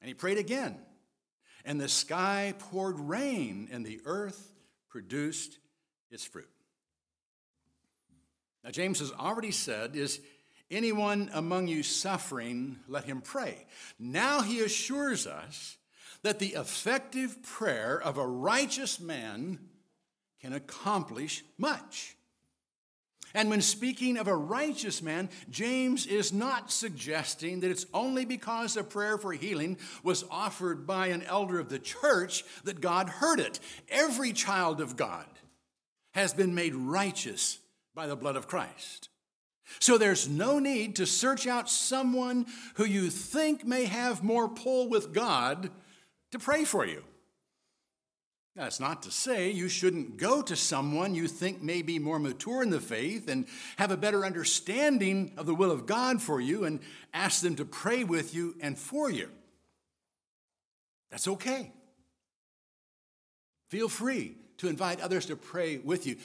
And 0.01 0.07
he 0.07 0.13
prayed 0.13 0.37
again, 0.37 0.77
and 1.63 1.79
the 1.79 1.89
sky 1.89 2.55
poured 2.57 2.99
rain, 2.99 3.69
and 3.71 3.85
the 3.85 4.01
earth 4.05 4.53
produced 4.89 5.59
its 6.09 6.23
fruit. 6.23 6.49
Now, 8.63 8.71
James 8.71 8.99
has 8.99 9.11
already 9.11 9.51
said, 9.51 9.95
Is 9.95 10.19
anyone 10.71 11.29
among 11.33 11.67
you 11.67 11.83
suffering? 11.83 12.77
Let 12.87 13.05
him 13.05 13.21
pray. 13.21 13.65
Now 13.99 14.41
he 14.41 14.61
assures 14.61 15.27
us 15.27 15.76
that 16.27 16.39
the 16.39 16.55
effective 16.55 17.41
prayer 17.41 18.01
of 18.03 18.17
a 18.17 18.27
righteous 18.27 18.99
man 18.99 19.57
can 20.41 20.51
accomplish 20.51 21.41
much. 21.57 22.17
And 23.33 23.49
when 23.49 23.61
speaking 23.61 24.17
of 24.17 24.27
a 24.27 24.35
righteous 24.35 25.01
man, 25.01 25.29
James 25.49 26.05
is 26.05 26.33
not 26.33 26.69
suggesting 26.69 27.61
that 27.61 27.71
it's 27.71 27.85
only 27.93 28.25
because 28.25 28.75
a 28.75 28.83
prayer 28.83 29.17
for 29.17 29.31
healing 29.31 29.77
was 30.03 30.25
offered 30.29 30.85
by 30.85 31.07
an 31.07 31.23
elder 31.23 31.61
of 31.61 31.69
the 31.69 31.79
church 31.79 32.43
that 32.65 32.81
God 32.81 33.07
heard 33.07 33.39
it. 33.39 33.61
Every 33.87 34.33
child 34.33 34.81
of 34.81 34.97
God 34.97 35.27
has 36.11 36.33
been 36.33 36.53
made 36.53 36.75
righteous 36.75 37.57
by 37.95 38.05
the 38.05 38.17
blood 38.17 38.35
of 38.35 38.49
Christ. 38.49 39.07
So 39.79 39.97
there's 39.97 40.27
no 40.27 40.59
need 40.59 40.97
to 40.97 41.05
search 41.05 41.47
out 41.47 41.69
someone 41.69 42.47
who 42.73 42.83
you 42.83 43.09
think 43.09 43.65
may 43.65 43.85
have 43.85 44.25
more 44.25 44.49
pull 44.49 44.89
with 44.89 45.13
God 45.13 45.71
to 46.31 46.39
pray 46.39 46.63
for 46.65 46.85
you. 46.85 47.03
That's 48.55 48.79
not 48.79 49.03
to 49.03 49.11
say 49.11 49.51
you 49.51 49.69
shouldn't 49.69 50.17
go 50.17 50.41
to 50.41 50.55
someone 50.55 51.13
you 51.13 51.27
think 51.27 51.61
may 51.61 51.83
be 51.83 51.99
more 51.99 52.17
mature 52.17 52.63
in 52.63 52.71
the 52.71 52.81
faith 52.81 53.29
and 53.29 53.45
have 53.77 53.91
a 53.91 53.97
better 53.97 54.25
understanding 54.25 55.31
of 55.37 55.45
the 55.45 55.53
will 55.53 55.69
of 55.69 55.85
God 55.85 56.23
for 56.23 56.41
you 56.41 56.65
and 56.65 56.79
ask 57.13 57.41
them 57.43 57.55
to 57.57 57.65
pray 57.65 58.03
with 58.03 58.33
you 58.33 58.55
and 58.59 58.75
for 58.77 59.11
you. 59.11 59.29
That's 61.11 61.27
okay. 61.27 61.71
Feel 63.69 63.89
free 63.89 64.37
to 64.57 64.69
invite 64.69 65.01
others 65.01 65.27
to 65.27 65.35
pray 65.35 65.77
with 65.77 66.07
you, 66.07 66.17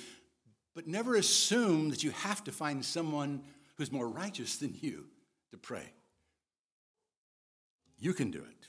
but 0.75 0.87
never 0.87 1.17
assume 1.17 1.91
that 1.91 2.03
you 2.03 2.13
have 2.13 2.43
to 2.45 2.53
find 2.53 2.83
someone 2.83 3.43
who's 3.77 3.93
more 3.93 4.09
righteous 4.09 4.57
than 4.57 4.75
you 4.81 5.07
to 5.51 5.59
pray. 5.59 5.93
You 7.99 8.15
can 8.15 8.31
do 8.31 8.39
it. 8.39 8.62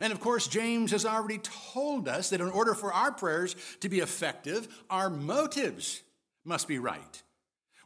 And 0.00 0.12
of 0.12 0.20
course, 0.20 0.48
James 0.48 0.90
has 0.90 1.06
already 1.06 1.38
told 1.38 2.08
us 2.08 2.30
that 2.30 2.40
in 2.40 2.48
order 2.48 2.74
for 2.74 2.92
our 2.92 3.12
prayers 3.12 3.54
to 3.80 3.88
be 3.88 4.00
effective, 4.00 4.68
our 4.90 5.08
motives 5.08 6.02
must 6.44 6.66
be 6.66 6.78
right. 6.78 7.22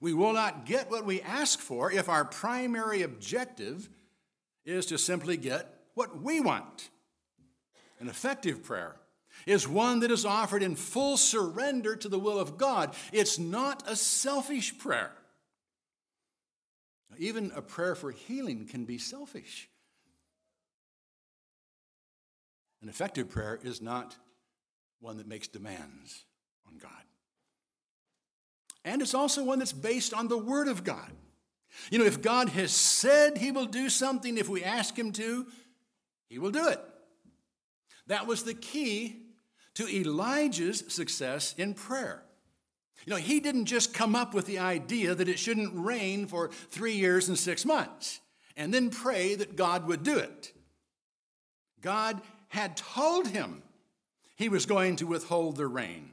We 0.01 0.15
will 0.15 0.33
not 0.33 0.65
get 0.65 0.91
what 0.91 1.05
we 1.05 1.21
ask 1.21 1.59
for 1.59 1.93
if 1.93 2.09
our 2.09 2.25
primary 2.25 3.03
objective 3.03 3.89
is 4.65 4.87
to 4.87 4.99
simply 4.99 5.37
get 5.37 5.67
what 5.95 6.23
we 6.23 6.41
want. 6.41 6.91
An 8.01 8.09
effective 8.09 8.63
prayer 8.63 8.97
is 9.47 9.67
one 9.67 10.01
that 10.01 10.11
is 10.11 10.25
offered 10.25 10.63
in 10.63 10.77
full 10.77 11.17
surrender 11.17 11.97
to 11.97 12.09
the 12.09 12.19
will 12.19 12.39
of 12.39 12.57
God. 12.57 12.95
It's 13.13 13.39
not 13.39 13.83
a 13.87 13.97
selfish 13.97 14.79
prayer. 14.79 15.13
Even 17.19 17.51
a 17.55 17.63
prayer 17.63 17.95
for 17.95 18.13
healing 18.13 18.67
can 18.67 18.85
be 18.85 18.99
selfish. 18.99 19.69
An 22.83 22.89
effective 22.89 23.29
prayer 23.29 23.59
is 23.63 23.83
not 23.83 24.17
one 25.01 25.17
that 25.19 25.27
makes 25.27 25.49
demands 25.49 26.25
on 26.67 26.79
God. 26.79 26.91
And 28.85 29.03
it's 29.03 29.15
also 29.15 29.45
one 29.45 29.59
that's 29.59 29.73
based 29.73 30.15
on 30.15 30.29
the 30.29 30.39
Word 30.39 30.69
of 30.69 30.85
God. 30.85 31.11
You 31.91 31.99
know, 31.99 32.05
if 32.05 32.23
God 32.23 32.49
has 32.51 32.73
said 32.73 33.39
He 33.39 33.51
will 33.51 33.67
do 33.67 33.89
something, 33.89 34.39
if 34.39 34.49
we 34.49 34.65
ask 34.65 34.99
Him 34.99 35.13
to, 35.13 35.47
He 36.29 36.39
will 36.39 36.51
do 36.51 36.69
it. 36.69 36.81
That 38.07 38.27
was 38.27 38.43
the 38.43 38.55
key 38.55 39.17
to 39.75 39.89
Elijah's 39.89 40.85
success 40.89 41.55
in 41.59 41.75
prayer. 41.75 42.23
You 43.07 43.13
know, 43.13 43.19
he 43.19 43.41
didn't 43.41 43.67
just 43.67 43.95
come 43.95 44.17
up 44.17 44.35
with 44.35 44.47
the 44.47 44.59
idea 44.59 45.15
that 45.15 45.29
it 45.29 45.39
shouldn't 45.39 45.73
rain 45.75 46.27
for 46.27 46.49
three 46.71 46.95
years 46.95 47.29
and 47.29 47.39
six 47.39 47.65
months 47.65 48.21
and 48.57 48.75
then 48.75 48.91
pray 48.91 49.35
that 49.37 49.57
God 49.57 49.87
would 49.87 50.03
do 50.03 50.19
it. 50.19 50.53
God 51.81 52.21
had 52.49 52.77
told 52.77 53.29
him 53.29 53.63
he 54.37 54.49
was 54.49 54.67
going 54.67 54.97
to 54.97 55.07
withhold 55.07 55.57
the 55.57 55.67
rain 55.67 56.11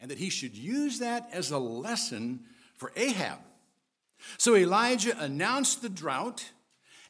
and 0.00 0.10
that 0.10 0.18
he 0.18 0.30
should 0.30 0.56
use 0.56 0.98
that 0.98 1.28
as 1.32 1.50
a 1.50 1.58
lesson 1.58 2.40
for 2.76 2.92
Ahab. 2.96 3.38
So 4.36 4.56
Elijah 4.56 5.16
announced 5.18 5.82
the 5.82 5.88
drought 5.88 6.50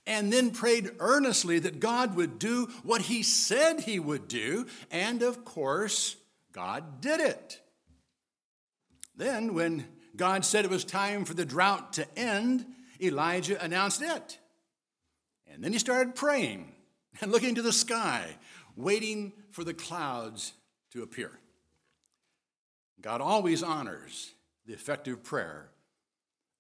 and 0.07 0.33
then 0.33 0.51
prayed 0.51 0.91
earnestly 0.99 1.59
that 1.61 1.81
God 1.81 2.17
would 2.17 2.39
do 2.39 2.69
what 2.83 3.03
he 3.03 3.23
said 3.23 3.81
he 3.81 3.99
would 3.99 4.29
do, 4.29 4.67
and 4.91 5.23
of 5.23 5.45
course, 5.45 6.17
God 6.53 7.01
did 7.01 7.21
it. 7.21 7.61
Then, 9.17 9.55
when 9.55 9.87
God 10.17 10.45
said 10.45 10.65
it 10.65 10.71
was 10.71 10.85
time 10.85 11.25
for 11.25 11.35
the 11.35 11.45
drought 11.45 11.95
to 11.95 12.19
end, 12.19 12.67
Elijah 13.01 13.62
announced 13.62 14.03
it. 14.03 14.39
And 15.53 15.62
then 15.62 15.73
he 15.73 15.79
started 15.79 16.15
praying 16.15 16.73
and 17.21 17.31
looking 17.31 17.54
to 17.54 17.62
the 17.62 17.73
sky, 17.73 18.26
waiting 18.76 19.33
for 19.50 19.64
the 19.64 19.75
clouds 19.75 20.52
to 20.92 21.02
appear. 21.02 21.31
God 23.00 23.21
always 23.21 23.62
honors 23.62 24.33
the 24.66 24.73
effective 24.73 25.23
prayer 25.23 25.69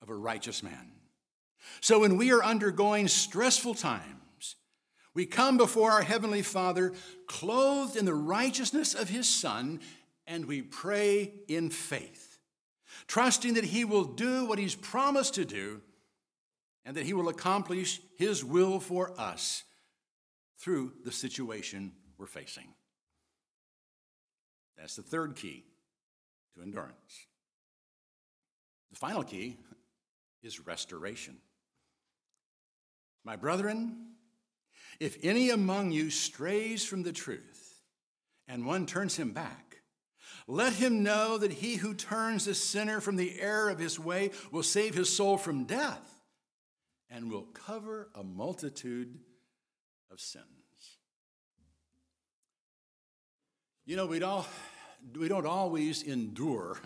of 0.02 0.10
a 0.10 0.14
righteous 0.14 0.62
man. 0.62 0.92
So 1.80 2.00
when 2.00 2.16
we 2.16 2.32
are 2.32 2.42
undergoing 2.42 3.08
stressful 3.08 3.74
times, 3.74 4.56
we 5.14 5.26
come 5.26 5.56
before 5.56 5.92
our 5.92 6.02
Heavenly 6.02 6.42
Father 6.42 6.92
clothed 7.26 7.96
in 7.96 8.04
the 8.04 8.14
righteousness 8.14 8.94
of 8.94 9.08
His 9.08 9.28
Son, 9.28 9.80
and 10.26 10.46
we 10.46 10.62
pray 10.62 11.32
in 11.48 11.70
faith, 11.70 12.38
trusting 13.06 13.54
that 13.54 13.64
He 13.64 13.84
will 13.84 14.04
do 14.04 14.46
what 14.46 14.58
He's 14.58 14.74
promised 14.74 15.34
to 15.34 15.44
do 15.44 15.80
and 16.84 16.96
that 16.96 17.06
He 17.06 17.12
will 17.12 17.28
accomplish 17.28 18.00
His 18.16 18.44
will 18.44 18.80
for 18.80 19.12
us 19.20 19.62
through 20.62 20.92
the 21.04 21.10
situation 21.10 21.90
we're 22.18 22.26
facing. 22.26 22.68
That's 24.78 24.94
the 24.94 25.02
third 25.02 25.34
key 25.34 25.64
to 26.54 26.62
endurance. 26.62 27.26
The 28.92 28.98
final 28.98 29.24
key 29.24 29.58
is 30.42 30.64
restoration. 30.64 31.38
My 33.24 33.34
brethren, 33.34 34.12
if 35.00 35.18
any 35.22 35.50
among 35.50 35.90
you 35.90 36.10
strays 36.10 36.84
from 36.84 37.02
the 37.02 37.12
truth 37.12 37.82
and 38.46 38.64
one 38.64 38.86
turns 38.86 39.16
him 39.16 39.32
back, 39.32 39.78
let 40.46 40.74
him 40.74 41.02
know 41.02 41.38
that 41.38 41.52
he 41.52 41.76
who 41.76 41.94
turns 41.94 42.46
a 42.46 42.54
sinner 42.54 43.00
from 43.00 43.16
the 43.16 43.40
error 43.40 43.68
of 43.68 43.78
his 43.78 43.98
way 43.98 44.30
will 44.52 44.62
save 44.62 44.94
his 44.94 45.14
soul 45.14 45.38
from 45.38 45.64
death 45.64 46.20
and 47.10 47.30
will 47.30 47.46
cover 47.52 48.10
a 48.14 48.22
multitude 48.22 49.18
of 50.10 50.20
sins. 50.20 50.61
You 53.84 53.96
know, 53.96 54.06
we'd 54.06 54.22
all, 54.22 54.46
we 55.18 55.26
don't 55.26 55.46
always 55.46 56.04
endure 56.04 56.78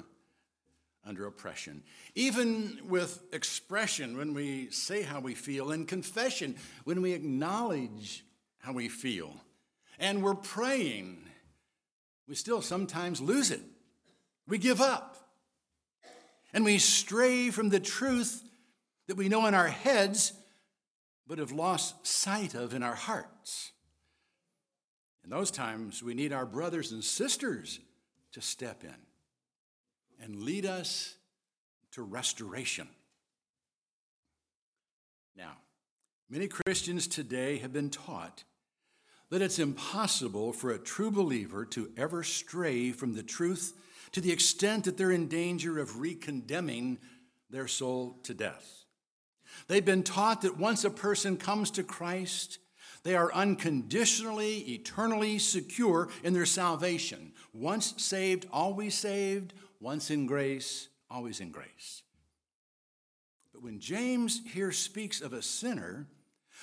under 1.04 1.26
oppression. 1.26 1.82
Even 2.14 2.78
with 2.88 3.22
expression, 3.32 4.16
when 4.16 4.32
we 4.32 4.70
say 4.70 5.02
how 5.02 5.20
we 5.20 5.34
feel, 5.34 5.72
and 5.72 5.86
confession, 5.86 6.56
when 6.84 7.02
we 7.02 7.12
acknowledge 7.12 8.24
how 8.58 8.72
we 8.72 8.88
feel, 8.88 9.34
and 9.98 10.22
we're 10.22 10.34
praying, 10.34 11.18
we 12.26 12.34
still 12.34 12.62
sometimes 12.62 13.20
lose 13.20 13.50
it. 13.50 13.60
We 14.48 14.56
give 14.56 14.80
up. 14.80 15.16
And 16.54 16.64
we 16.64 16.78
stray 16.78 17.50
from 17.50 17.68
the 17.68 17.80
truth 17.80 18.42
that 19.06 19.18
we 19.18 19.28
know 19.28 19.46
in 19.46 19.54
our 19.54 19.68
heads, 19.68 20.32
but 21.26 21.38
have 21.38 21.52
lost 21.52 22.06
sight 22.06 22.54
of 22.54 22.72
in 22.72 22.82
our 22.82 22.94
hearts. 22.94 23.72
In 25.26 25.30
those 25.30 25.50
times, 25.50 26.04
we 26.04 26.14
need 26.14 26.32
our 26.32 26.46
brothers 26.46 26.92
and 26.92 27.02
sisters 27.02 27.80
to 28.30 28.40
step 28.40 28.84
in 28.84 28.94
and 30.24 30.44
lead 30.44 30.64
us 30.64 31.16
to 31.90 32.02
restoration. 32.02 32.86
Now, 35.36 35.56
many 36.30 36.46
Christians 36.46 37.08
today 37.08 37.58
have 37.58 37.72
been 37.72 37.90
taught 37.90 38.44
that 39.30 39.42
it's 39.42 39.58
impossible 39.58 40.52
for 40.52 40.70
a 40.70 40.78
true 40.78 41.10
believer 41.10 41.64
to 41.66 41.90
ever 41.96 42.22
stray 42.22 42.92
from 42.92 43.14
the 43.14 43.24
truth 43.24 43.74
to 44.12 44.20
the 44.20 44.30
extent 44.30 44.84
that 44.84 44.96
they're 44.96 45.10
in 45.10 45.26
danger 45.26 45.80
of 45.80 45.98
recondemning 45.98 46.98
their 47.50 47.66
soul 47.66 48.20
to 48.22 48.32
death. 48.32 48.84
They've 49.66 49.84
been 49.84 50.04
taught 50.04 50.42
that 50.42 50.56
once 50.56 50.84
a 50.84 50.90
person 50.90 51.36
comes 51.36 51.72
to 51.72 51.82
Christ, 51.82 52.58
they 53.06 53.14
are 53.14 53.32
unconditionally, 53.32 54.58
eternally 54.72 55.38
secure 55.38 56.08
in 56.24 56.32
their 56.32 56.46
salvation. 56.46 57.32
Once 57.52 57.94
saved, 57.98 58.46
always 58.52 58.94
saved, 58.96 59.54
once 59.80 60.10
in 60.10 60.26
grace, 60.26 60.88
always 61.08 61.40
in 61.40 61.52
grace. 61.52 62.02
But 63.52 63.62
when 63.62 63.78
James 63.78 64.40
here 64.52 64.72
speaks 64.72 65.20
of 65.20 65.32
a 65.32 65.40
sinner 65.40 66.08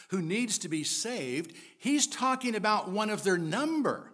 who 0.09 0.21
needs 0.21 0.57
to 0.59 0.67
be 0.67 0.83
saved, 0.83 1.55
he's 1.77 2.07
talking 2.07 2.55
about 2.55 2.89
one 2.89 3.09
of 3.09 3.23
their 3.23 3.37
number 3.37 4.11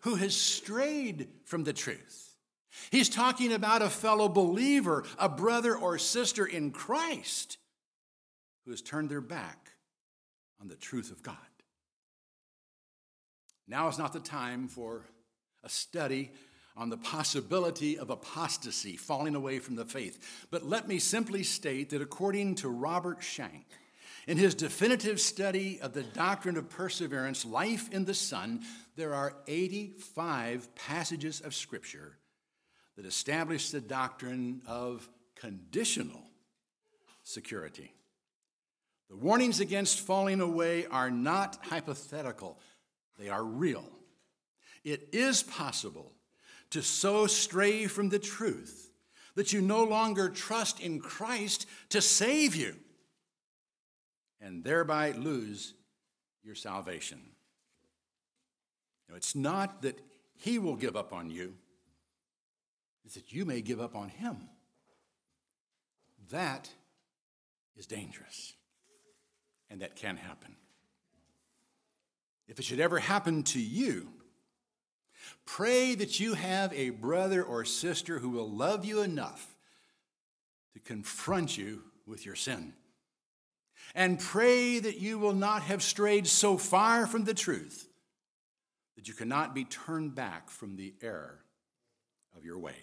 who 0.00 0.16
has 0.16 0.34
strayed 0.34 1.28
from 1.44 1.62
the 1.64 1.72
truth. 1.72 2.34
He's 2.90 3.08
talking 3.08 3.52
about 3.52 3.82
a 3.82 3.90
fellow 3.90 4.28
believer, 4.28 5.04
a 5.18 5.28
brother 5.28 5.76
or 5.76 5.98
sister 5.98 6.46
in 6.46 6.72
Christ 6.72 7.58
who 8.64 8.72
has 8.72 8.82
turned 8.82 9.08
their 9.08 9.20
back 9.20 9.70
on 10.60 10.68
the 10.68 10.76
truth 10.76 11.10
of 11.10 11.22
God. 11.22 11.36
Now 13.70 13.86
is 13.86 13.98
not 13.98 14.12
the 14.12 14.18
time 14.18 14.66
for 14.66 15.04
a 15.62 15.68
study 15.68 16.32
on 16.76 16.90
the 16.90 16.96
possibility 16.96 17.96
of 17.96 18.10
apostasy, 18.10 18.96
falling 18.96 19.36
away 19.36 19.60
from 19.60 19.76
the 19.76 19.84
faith. 19.84 20.46
But 20.50 20.64
let 20.64 20.88
me 20.88 20.98
simply 20.98 21.44
state 21.44 21.90
that 21.90 22.02
according 22.02 22.56
to 22.56 22.68
Robert 22.68 23.22
Shank, 23.22 23.66
in 24.26 24.38
his 24.38 24.56
definitive 24.56 25.20
study 25.20 25.80
of 25.80 25.92
the 25.92 26.02
doctrine 26.02 26.56
of 26.56 26.68
perseverance, 26.68 27.44
life 27.44 27.88
in 27.92 28.06
the 28.06 28.14
Son, 28.14 28.62
there 28.96 29.14
are 29.14 29.36
85 29.46 30.74
passages 30.74 31.40
of 31.40 31.54
Scripture 31.54 32.18
that 32.96 33.06
establish 33.06 33.70
the 33.70 33.80
doctrine 33.80 34.62
of 34.66 35.08
conditional 35.36 36.22
security. 37.22 37.94
The 39.10 39.16
warnings 39.16 39.60
against 39.60 40.00
falling 40.00 40.40
away 40.40 40.86
are 40.86 41.10
not 41.10 41.58
hypothetical, 41.62 42.58
they 43.20 43.28
are 43.28 43.44
real. 43.44 43.84
It 44.82 45.10
is 45.12 45.42
possible 45.42 46.12
to 46.70 46.82
so 46.82 47.26
stray 47.26 47.86
from 47.86 48.08
the 48.08 48.18
truth 48.18 48.90
that 49.34 49.52
you 49.52 49.60
no 49.60 49.84
longer 49.84 50.28
trust 50.28 50.80
in 50.80 51.00
Christ 51.00 51.66
to 51.90 52.00
save 52.00 52.56
you 52.56 52.74
and 54.40 54.64
thereby 54.64 55.12
lose 55.12 55.74
your 56.42 56.54
salvation. 56.54 57.20
It's 59.14 59.34
not 59.34 59.82
that 59.82 60.00
he 60.36 60.58
will 60.58 60.76
give 60.76 60.96
up 60.96 61.12
on 61.12 61.30
you, 61.30 61.54
it's 63.04 63.14
that 63.14 63.32
you 63.32 63.44
may 63.44 63.60
give 63.60 63.80
up 63.80 63.96
on 63.96 64.08
him. 64.08 64.48
That 66.30 66.70
is 67.76 67.86
dangerous, 67.86 68.54
and 69.68 69.82
that 69.82 69.96
can 69.96 70.16
happen. 70.16 70.56
If 72.50 72.58
it 72.58 72.66
should 72.66 72.80
ever 72.80 72.98
happen 72.98 73.44
to 73.44 73.60
you, 73.60 74.10
Pray 75.46 75.96
that 75.96 76.20
you 76.20 76.34
have 76.34 76.72
a 76.72 76.90
brother 76.90 77.42
or 77.42 77.64
sister 77.64 78.20
who 78.20 78.30
will 78.30 78.48
love 78.48 78.84
you 78.84 79.02
enough 79.02 79.56
to 80.74 80.78
confront 80.78 81.58
you 81.58 81.82
with 82.06 82.24
your 82.24 82.36
sin. 82.36 82.72
And 83.94 84.20
pray 84.20 84.78
that 84.78 85.00
you 85.00 85.18
will 85.18 85.32
not 85.32 85.62
have 85.62 85.82
strayed 85.82 86.28
so 86.28 86.56
far 86.56 87.06
from 87.06 87.24
the 87.24 87.34
truth 87.34 87.88
that 88.96 89.08
you 89.08 89.14
cannot 89.14 89.54
be 89.54 89.64
turned 89.64 90.14
back 90.14 90.50
from 90.50 90.76
the 90.76 90.94
error 91.02 91.40
of 92.36 92.44
your 92.44 92.58
ways. 92.58 92.76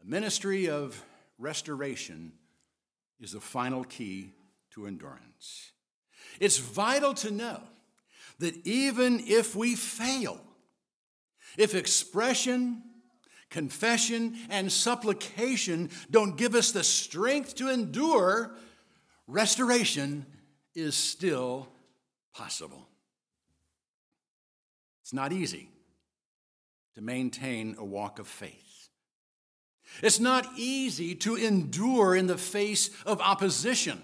The 0.00 0.10
ministry 0.10 0.68
of 0.68 1.00
restoration 1.38 2.32
is 3.20 3.32
the 3.32 3.40
final 3.40 3.84
key 3.84 4.32
to 4.72 4.88
endurance. 4.88 5.70
It's 6.40 6.58
vital 6.58 7.14
to 7.14 7.30
know 7.30 7.60
that 8.38 8.66
even 8.66 9.20
if 9.26 9.56
we 9.56 9.74
fail, 9.74 10.40
if 11.56 11.74
expression, 11.74 12.82
confession, 13.50 14.36
and 14.50 14.70
supplication 14.70 15.90
don't 16.10 16.36
give 16.36 16.54
us 16.54 16.72
the 16.72 16.84
strength 16.84 17.54
to 17.56 17.68
endure, 17.68 18.54
restoration 19.26 20.26
is 20.74 20.94
still 20.94 21.68
possible. 22.34 22.86
It's 25.02 25.12
not 25.12 25.32
easy 25.32 25.70
to 26.96 27.00
maintain 27.00 27.76
a 27.78 27.84
walk 27.84 28.18
of 28.18 28.26
faith. 28.26 28.88
It's 30.02 30.20
not 30.20 30.46
easy 30.56 31.14
to 31.16 31.36
endure 31.36 32.14
in 32.14 32.26
the 32.26 32.36
face 32.36 32.90
of 33.04 33.20
opposition. 33.20 34.02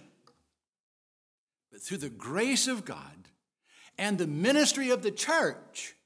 But 1.73 1.81
through 1.81 1.99
the 1.99 2.11
grace 2.11 2.69
of 2.69 2.85
God 2.85 3.29
and 3.97 4.19
the 4.19 4.27
ministry 4.27 4.91
of 4.91 5.03
the 5.03 5.11
church, 5.11 5.97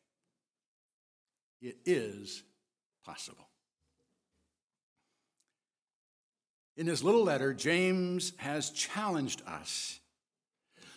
it 1.60 1.76
is 1.84 2.44
possible. 3.04 3.48
In 6.76 6.86
his 6.86 7.02
little 7.02 7.24
letter, 7.24 7.52
James 7.52 8.32
has 8.36 8.70
challenged 8.70 9.42
us 9.46 9.98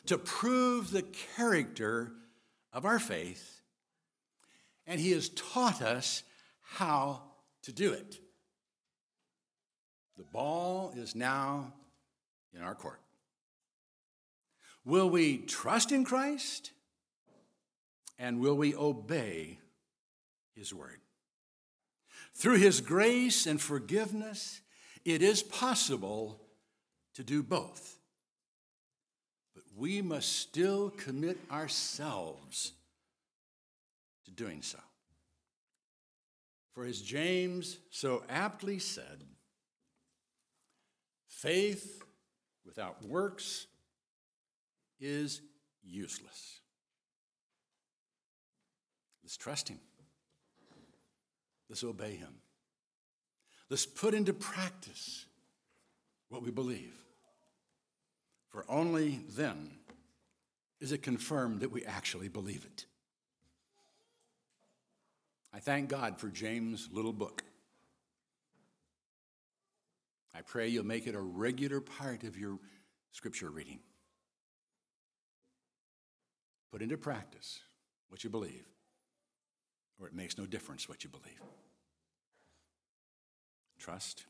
to 0.06 0.18
prove 0.18 0.92
the 0.92 1.04
character 1.36 2.12
of 2.72 2.86
our 2.86 3.00
faith, 3.00 3.62
and 4.86 5.00
he 5.00 5.12
has 5.12 5.30
taught 5.30 5.82
us 5.82 6.24
how 6.62 7.24
to 7.64 7.72
do 7.72 7.94
it. 7.94 8.20
The 10.18 10.26
ball 10.26 10.94
is 10.96 11.16
now 11.16 11.74
in 12.54 12.62
our 12.62 12.76
court. 12.76 13.00
Will 14.90 15.08
we 15.08 15.38
trust 15.38 15.92
in 15.92 16.04
Christ? 16.04 16.72
And 18.18 18.40
will 18.40 18.56
we 18.56 18.74
obey 18.74 19.60
His 20.56 20.74
word? 20.74 21.00
Through 22.34 22.58
His 22.58 22.82
grace 22.82 23.46
and 23.46 23.62
forgiveness, 23.62 24.62
it 25.06 25.22
is 25.22 25.44
possible 25.44 26.42
to 27.14 27.24
do 27.24 27.44
both. 27.44 28.00
But 29.54 29.64
we 29.78 30.02
must 30.02 30.36
still 30.38 30.90
commit 30.90 31.38
ourselves 31.52 32.72
to 34.26 34.32
doing 34.32 34.64
so. 34.64 34.80
For 36.74 36.86
as 36.86 37.00
James 37.00 37.78
so 37.92 38.24
aptly 38.28 38.80
said, 38.80 39.24
Faith 41.28 42.02
without 42.66 43.06
works 43.06 43.68
is 45.00 45.42
useless. 45.84 46.60
Let's 49.24 49.38
trust 49.38 49.70
Him. 49.70 49.80
Let's 51.70 51.84
obey 51.84 52.16
Him. 52.16 52.34
Let's 53.70 53.86
put 53.86 54.14
into 54.14 54.34
practice 54.34 55.26
what 56.30 56.42
we 56.42 56.52
believe. 56.52 56.94
For 58.50 58.66
only 58.68 59.22
then 59.30 59.72
is 60.80 60.92
it 60.92 61.04
confirmed 61.04 61.60
that 61.62 61.72
we 61.72 61.86
actually 61.86 62.30
believe 62.30 62.66
it. 62.66 62.86
I 65.54 65.60
thank 65.60 65.90
God 65.90 66.20
for 66.20 66.30
James' 66.30 66.90
little 66.92 67.14
book. 67.14 67.44
I 70.34 70.42
pray 70.42 70.68
you'll 70.68 70.86
make 70.86 71.08
it 71.08 71.16
a 71.16 71.22
regular 71.22 71.82
part 71.82 72.24
of 72.24 72.38
your 72.38 72.60
scripture 73.12 73.50
reading. 73.50 73.80
Put 76.72 76.82
into 76.82 76.98
practice 76.98 77.60
what 78.10 78.24
you 78.24 78.30
believe, 78.30 78.66
or 80.00 80.08
it 80.08 80.14
makes 80.14 80.38
no 80.38 80.46
difference 80.46 80.88
what 80.88 81.04
you 81.04 81.10
believe. 81.10 81.42
Trust 83.78 84.26